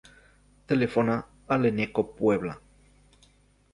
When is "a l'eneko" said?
1.55-2.07